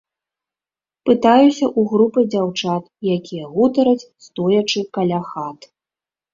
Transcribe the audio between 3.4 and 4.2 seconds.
гутараць,